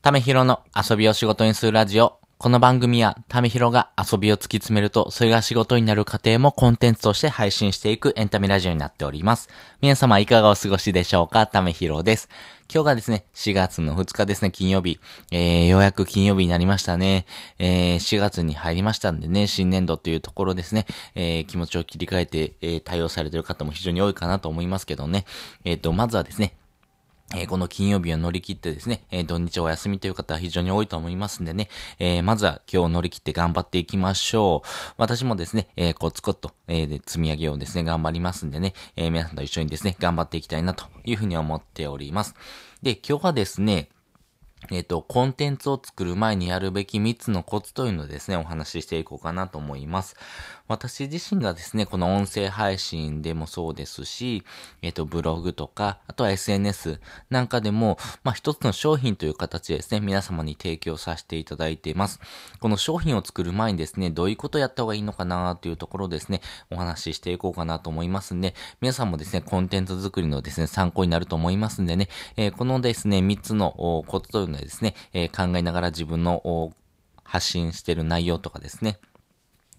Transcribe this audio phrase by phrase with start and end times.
[0.00, 2.20] ためひろの遊びを仕事にするラジオ。
[2.38, 9.48] この番組は、ためひろが遊びを突き詰めると、それが仕事になる過程もコンテンツとして配信していくエンタメラジオになっております。
[9.80, 11.48] 皆様いかがお過ごしでしょうか？
[11.48, 12.28] ためひろです。
[12.72, 15.00] 今日がですね、4月の2日ですね、金曜日。
[15.32, 17.26] えー、ようやく金曜日になりましたね。
[17.58, 20.86] えー、4月に入りましたんでね、新年度というところですね、
[21.16, 25.24] えー、気持ちを切り替えて、えー、対応されている方も非常に多いかなと思いますけどね。
[25.64, 26.54] えっ、ー、と、まずはですね、
[27.34, 34.68] えー、この金曜日を乗り切ってですね、えー、土日お休みという方は非常に多いと思いますんでね、えー、まずは今日乗り切って頑張っていきましょう。
[34.96, 42.34] 私もですね、えコツコツと、えで積み上げをですね、頑張りますんでね、え皆さんと一緒にですね、頑張っていきたいなというふうに思っております。
[42.82, 43.88] で、今日はですね、
[44.70, 50.16] えっ、と、コンテンツを作る前にやるべき3つのコツというのをですね、お話ししていこうかなと思います。
[50.68, 54.44] 私自身がですね、この音声配信でもそうですし、
[54.82, 57.00] えっ、と、ブログとか、あとは SNS
[57.30, 62.20] なんかでも、まあ、一つの商品という形でですね、皆様に提供させていただいています。
[62.60, 76.72] この商品を作る前にですね、どういうことをやった方がいいのかなというところですね、お話ししていこうかなと思いますんで、皆さんもですね、コンテンツ作りのですね、参考になると思いますんでね、えー、このですね、3つのコツというのはですね、えー、考えながら自分の
[77.24, 78.98] 発信してる内容とかですね、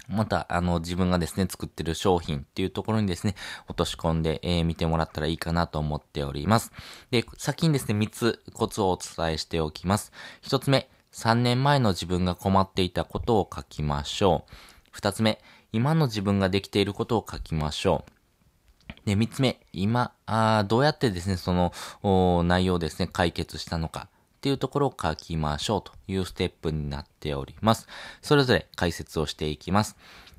[0.09, 3.35] また、あの、自分がですね、作ってる商品っていうところにですね、
[3.67, 6.71] 落とし込んで、えー、見てもらったらいいかなと思っております。
[7.11, 10.11] で、先にですね、3つコツをお伝えしておきます。
[10.43, 14.45] 1つ目、3年前の自分が困っていたことを書きましょ
[14.93, 14.97] う。
[14.97, 19.05] 2つ目、今の自分ができていることを書きましょう。
[19.05, 24.09] で、3つ目、今、あどうやってですね、その、内容をですね、解決したのか。
[24.39, 27.87] っていうところを書きましょうというステップになっております。
[28.21, 29.97] それぞれ解説をしていきます。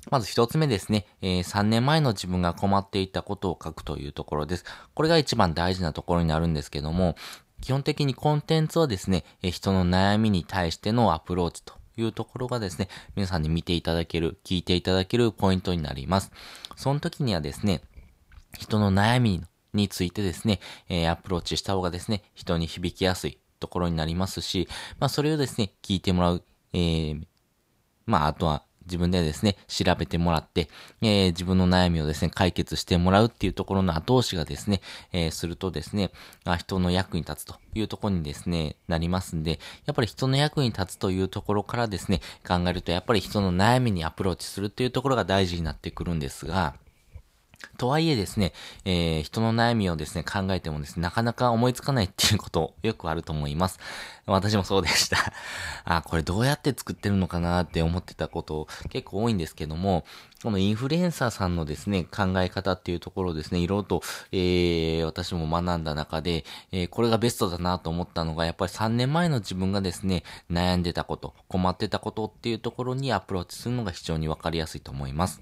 [0.09, 4.65] まず一つ目ですね、えー、3年前の自分が困っていたことを書くというところです。
[4.95, 7.15] これが一番大事なところになるんですけども、
[7.61, 16.31] 基本的にコンテンツはですね、えー、人の悩みに対してのアプローチというところがですね、皆さんに見ていただける、聞いていただけるポイントになります。
[16.75, 17.83] その時にはですね、
[18.57, 19.43] 人の悩み
[19.73, 20.59] についてですね、
[20.89, 24.67] えー、アプローチした方がですね、人に響きやすい、ところになりますし、
[24.99, 27.21] まあそれをですね、聞いてもらう、えー、
[28.05, 30.67] まああとは自分でですね、調べてもらって、
[31.01, 34.81] えー、自分の悩みをですね、解決してもらうっていうところの後押しがですね、
[35.13, 36.11] えー、するとですね、
[36.43, 46.75] あ人の役に立つというところにですね、なりますんで、やっぱり人の役に立つというところからですね、考えると、やっぱり人の悩みにアプローチするっていうところが大事になってくるんですが、
[47.77, 48.53] とはいえですね、
[48.85, 53.79] えー、人の悩みをですね、考えてもですね、なかなか思いつかないっていうことよくあると思います。
[54.25, 55.17] 私もそうでした。
[55.83, 60.05] あ、これどうやって作ってるのかなって思ってたこと結構多いんですけども、
[60.43, 64.01] このインフルエンサーさんのですね、考え方っていうところをですね、いろいろと、
[64.31, 75.41] えー、私も学んだ中で、えー、これがベストだなと思ったのが、やっぱり3年前の自分がですね、悩んでたこと、困ってたことっていうところにアプローチするのが非常にわかりやすいと思います。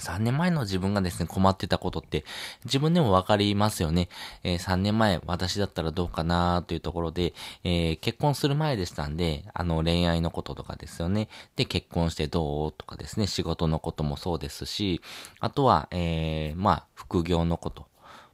[0.00, 2.24] 3年前の自分がですね、困ってたことって
[2.64, 4.08] 自分でもわかりますよね。
[4.42, 7.34] えー、3年前私だったらどうかなというところで、
[7.64, 11.28] えー、結婚する前でしたんで、あの恋愛のこととかですよね。
[11.56, 15.00] で、結婚してどうとかですね、仕事のこともそうですし、
[15.38, 17.90] あとは、えー、まあ、副業のこと。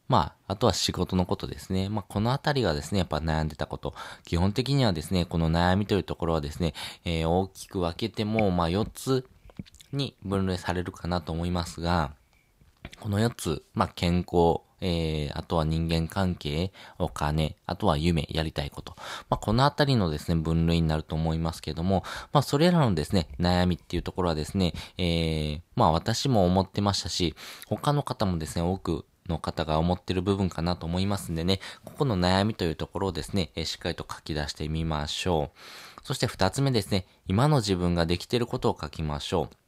[0.08, 1.88] まあ、あとは仕事のことですね。
[1.88, 3.94] まあ、このあたりがですね、やっぱ悩んでたこと。
[4.24, 9.28] 基本的にはですね、この悩みというところはですね、えー、大きく分けても、まあ、4つ
[9.96, 12.12] に分類されるかなと思いますが、
[13.00, 18.94] この4つ、まあ、健康、えー、あとは人間関係、お金、あとは夢、やりたいこと。
[19.28, 27.34] まあ、このあたりのですね、分類になると思いますけども、まあ、それらのですね、悩みっていうところはですね、えー、まあ、私も思ってましたし、
[27.66, 35.58] 他の方もですね、多くの方が思ってる部分かなと思いますんでね、ここの悩みというところをですね、え、しっかりと書き出してみましょう。
[36.02, 39.65] そして二つ目ですね、今の自分ができてることを書きましょう。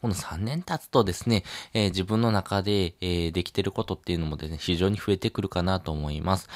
[0.00, 1.44] この3年経つとですね、
[1.74, 6.48] えー、自分の中で、えー、できてることっていうのもですね、非常に増えてくるかなと思います。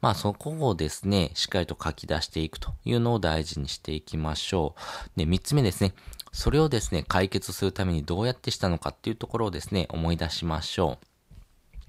[0.00, 4.74] まあそこをですね、しっかりと書き出していくというのを大事にしていきましょ
[5.14, 5.18] う。
[5.18, 5.94] で、3つ目ですね。
[6.32, 11.06] それをですね、解決するためにどうやってしたのかっていうところをですね、思い出しましょう。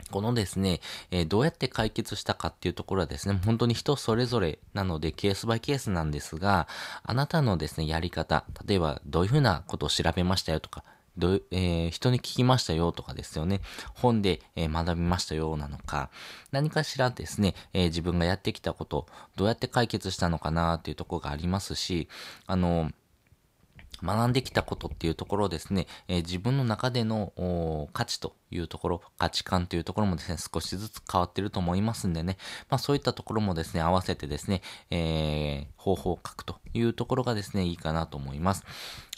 [0.09, 0.79] このですね、
[1.11, 6.67] えー、どうやって解決したかっていうところはですね、本当に人それぞれなのでケースバイケースなんですが、
[7.03, 10.83] あなたのですね、やり方、例えばどういうふうなことを調べましたよとか、
[11.17, 13.61] どえー、人に聞きましたよとかですよね。
[13.95, 16.09] 本で、えー、学びましたよなのか、
[16.51, 22.07] 何かしらですね、えー、自分がやってきたこと、どうやって解決したのかなっていうところがありますし、
[22.45, 22.91] あの、
[24.03, 32.37] 学んできたことっていうところですね、えー、自分の中での価値というところ、価値観というところもですね、少しずつ変わってると思いますんでね、
[32.69, 34.61] まあそういったところもですね、合わせてですね、
[34.91, 38.63] えー、方法を書くというところがですね、いいかなと思います。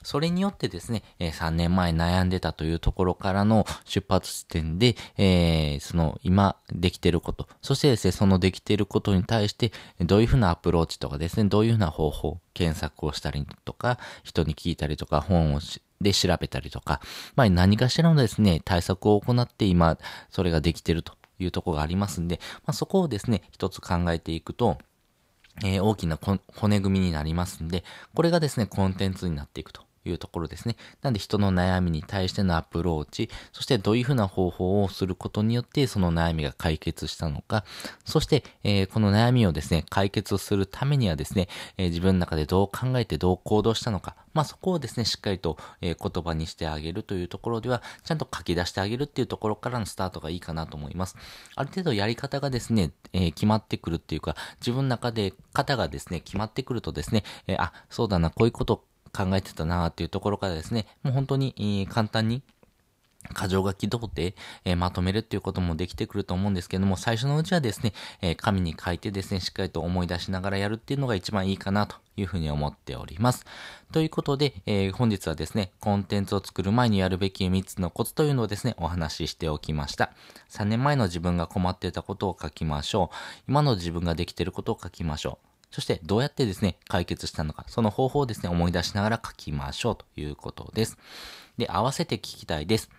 [0.04, 15.60] それによってですね、え、3年前悩んでたというところからの出発地点で、えー、その今できてること、そしてですね、そのできていることに対して、どういうふうなアプローチとかですね、どういうふうな方法、検索をしたりとか、人に聞いたりとか、本を
[16.02, 17.02] で調べたりとか、
[17.36, 19.98] まあ何かしらのですね、対策を行って今、
[20.30, 24.78] それができてるというところがありますんで、まあそこをですね、一つ考えていくと、
[25.64, 26.18] えー、大きな
[26.56, 27.84] 骨組みになりますんで、
[28.16, 29.89] これがですね、コンテンツになっていくと。
[30.06, 30.76] いうところですね。
[31.02, 37.64] なんで人の悩みに対してのアプローチ、そしてどういうふうな方法をすることによってその悩みが解決したのか、
[38.06, 41.48] そして、えー、この悩みをですね、解決するためにはですね、
[41.78, 51.16] えー、自分の中でどう考えてどう行動したのか、まあそこをですね、しっかりと、えー、言葉にしてあげるというところでは、ちゃんと書き出してあげるっていうところからのスタートがいいかなと思います。
[51.56, 62.44] ある程度やり方がですね、え決まってくるっていうか、自分の中で型がですね、決まってくるとですね、えあ、そうだな、こういうこと考えてたなーっていうところからですね、もう本当に、簡単に、
[63.36, 64.34] 箇条書き通って、
[64.64, 73.46] えー、まとめるっていうこともできてくると思うんですけども、最初のうちはですね、えー、紙に書いてですね、しっかりと思い出しながらやるっていうのが一番いいかなというふうに思っております。
[73.92, 80.12] ということで、えー、本日はですね、コンテンツを作る前にやるべき3つのコツというのをですね、お話ししておきました。
[80.50, 83.46] 3年前の自分が困ってたことを書きましょう。
[83.50, 85.49] 今の自分ができていることを書きましょう。
[85.72, 90.98] そしてどうやってですね、解決したのか、その方法をですね、思い出しながら書きましょうということです。
[91.58, 92.90] で、合わせて聞きたいです。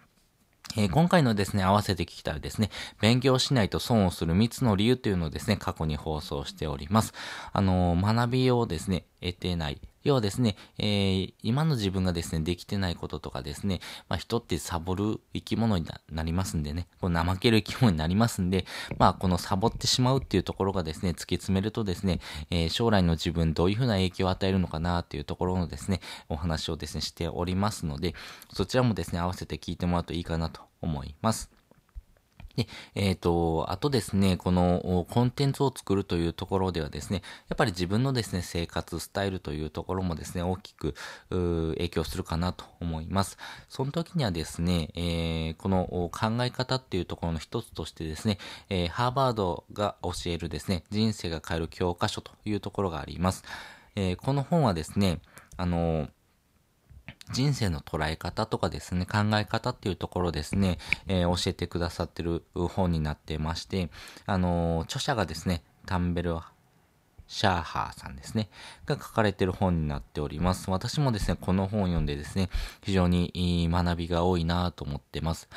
[0.77, 2.71] えー、今回のですね、合わせて聞きたいですね、
[3.01, 7.13] 勉強しないと損をする3つの理由というのをですね、過去に放送しております。
[7.53, 18.65] あのー、学びをですね、得てない、要はですね、えー、今の自分がですね、できてないこととかですね、まあ人ってサボる生き物になりますんでね、こう怠ける生き物になりますんで、
[18.99, 22.21] まあこのサボってしまうっていうところがですね、突き詰めるとですね、
[22.51, 28.15] えー、将来の自分どういうふうな影響を与えるのかなっていうところのですね、お話をですね、しておりますので、
[28.53, 31.60] そちらもですね、合わせて聞いてもらうといいかなと思います。
[32.61, 40.95] で、えっ、ー、と、あとですね、このコンテンツを作るというところではですね、やっぱり自分のですね、生活スタイルというところもですね、大きく
[41.31, 43.39] 影響するかなと思います。
[43.69, 53.45] その時にはですね、えー、この考え方っていうところの一つとしてですね、えー、ハーバードが教えるですね、人生が変える教科書というところがあります。
[53.97, 55.21] え、この本はですね、
[55.57, 56.09] あの
[57.33, 63.91] 人生の捉え方とかですね、考え方っていうところですね、えー、教えてくださってる本になってまして、
[64.27, 66.37] あのー、著者がですね、タンベル・
[67.27, 68.51] シャーハーさんですね、
[68.87, 70.71] が書かれてる本になっております。
[70.71, 72.51] 私もですね、この本を読んでですね、
[72.83, 75.49] 非常に学びが多いなと思ってます。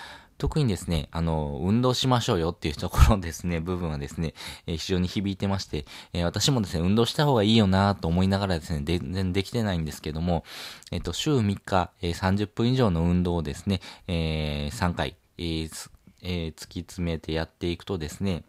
[0.44, 4.34] 特にですね、あの、運動しましょうよっていうところですね、 部分はですね、
[4.68, 10.44] えー、非常に響いてまして、えー、私もですね、運動した方がいいよなと思いながらですね、全然できてないんですけども、
[10.92, 15.90] えっ、ー、と、週3日、え30分以上の運動をですね、え3回、えー
[16.22, 18.44] 突き詰めてやっていくとですね、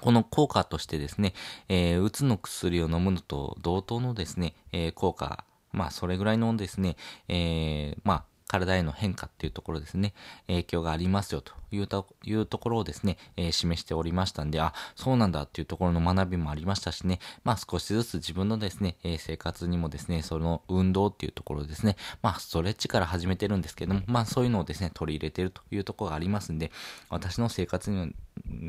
[0.00, 1.34] この効果としてですね、
[1.68, 6.96] えー、うつの薬を飲むのと同等のですね、えー、効果、まあ、それぐらいのですね、
[7.28, 10.14] えー、まあ、体への変化っていうところですね、
[10.46, 26.70] 影響がありますよというというところをですね、えー、示しておりましたんで、あ、そうなんだっていうところの学びもありましたしね、まあ少しずつ自分のですね、えー、生活にもですね、その運動っていうところですね、まあストレッチから始めてるんですけども、まあそういうのをですね、取り入れてるというところがありますんで、
[27.10, 28.12] 私の生活に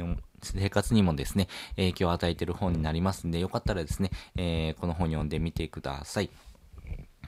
[0.04, 6.30] も、生活にもですね、影響を与えてる本になりますんで、よかったらですね、えー、この本読んでみてください。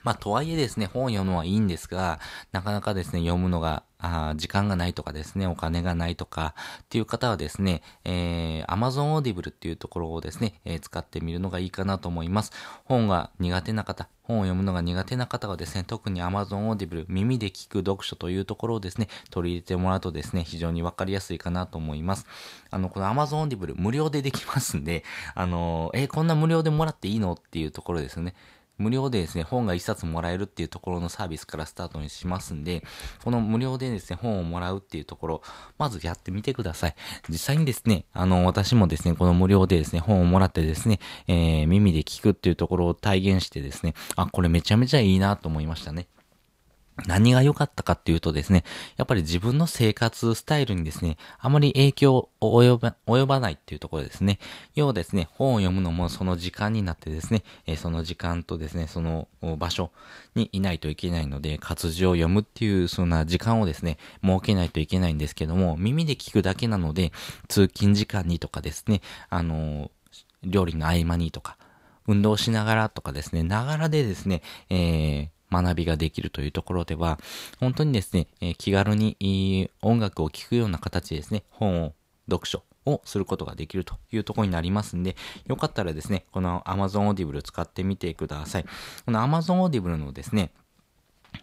[0.03, 2.19] まあ、とはいえですね、本を読むのはいいんですが、
[2.51, 12.53] なかなかですね、読むのが、あ時間がないとかですね、お金がないとかっていう方はですね、えー、Amazon Audible っていうところをですね、えー、使ってみるのがいいかなと思います。
[12.85, 22.25] 本が苦手な方、本を読むのが苦手な方はですね、特に Amazon Audible、耳で聞く読書というところをですね、取り入れてもらうとですね、非常にわかりやすいかなと思います。
[22.71, 25.03] あの、この Amazon Audible 無料でできますんで、
[25.35, 27.33] あのー、えー、こんな無料でもらっていいの？
[27.33, 28.33] っていうところですね。
[28.79, 32.83] 無料でですね、本が一冊もらえるっていうところのサービスからスタートにしますんで、
[33.23, 35.41] この無料でですね、本をもらうっていうところ、
[35.77, 36.95] まずやってみてください。
[37.29, 46.07] 実際にですね、あの、私もですね、この無料でですね、本をもらってですね、えー、耳で聞くっていうところを体現してですね、あ、これめちゃめちゃいいなと思いましたね。
[47.07, 48.63] 何が良かったかっていうとですね、
[48.97, 54.39] やっぱり自分の生活スタイルにですね、あまり影響を及ば及ばないっていうところですね。
[54.75, 59.27] 要はですね、本を読むのもその時間になってですね、え、その時間とですね、その
[59.57, 59.91] 場所
[60.35, 67.11] にいないといけないので、活字を読むっていうそんな時間をですね、設けないといけないんですけども、耳で聞くだけなので、
[67.47, 69.91] 通勤時間にとかですね、あの、
[70.43, 71.57] 料理の合間にとか、
[72.07, 77.19] 運動しながらとかですね、ながらでですね、えー、学びができるというところでは、
[77.59, 81.93] 本当にですね、え、気軽に音楽を聴くような形でですね、本を、
[82.29, 85.15] 読書をすることができるというところになりますんで、
[85.47, 88.65] よかったらですね、この Amazon Audible 使ってみてください。
[89.05, 90.51] この Amazon Audible のですね、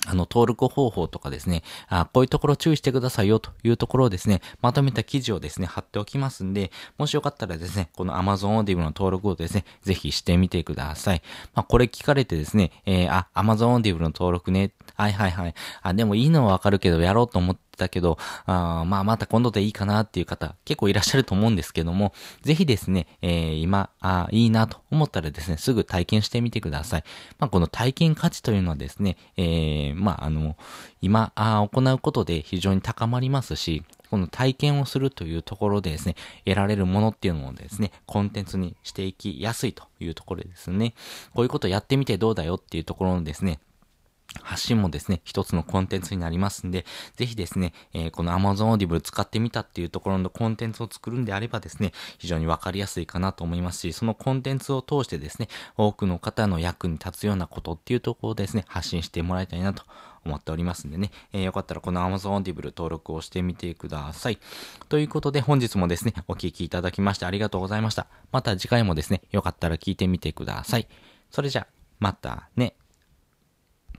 [0.06, 11.22] あの、登録方法とかですね、あこういうところ注意してくださいよというところをですね、まとめた記事をですね、貼っておきますんで、もしよかったらですね、この Amazon Audible の登録をですね、ぜひしてみてください。
[11.54, 15.54] まあ、これ聞かれてですね、えー、あ、Amazon Audible の登録ね、はいはいはい。
[15.82, 22.12] あ、でもいいのはわかるけど、やろうと思ってたけど、あまあまた今度でいいかなっていう方結構いらっしゃると思うんですけども、
[22.42, 27.04] ぜひですね、えー、今、あいいなと思ったらですね、すぐ体験してみてください。
[27.38, 30.56] まあこの体験価値というのはですね、えー、まああの、
[31.02, 40.94] 今あ行うことで非常に高まりますし、この体験をするというところでですね、得られるものっていうのをですね、コンテンツにしていきやすいというところですね。
[41.34, 43.58] こういうことやってみてどうだよっていうところのですね、
[44.42, 46.84] 発信もですね、一つのコンテンツになりますんで、
[47.16, 59.84] ぜひですね、えー、この Amazon Audible 使ってみたっていうところのコンテンツを作るんであればですね、非常にわかりやすいかなと思いますし、そのコンテンツを通してですね、多くの方の役に立つようなことっていうところをですね、発信してもらいたいなと
[60.24, 64.38] 思っておりますんでね、えー、よかったらこの Amazon Audible 登録をしてみてください。
[64.88, 68.06] ということで本日もですね、お聴きいただきましてありがとうございました。
[68.32, 70.86] また次回もですね、よかったら聞いてみてください。
[71.30, 71.66] それじゃ、
[71.98, 72.74] またね。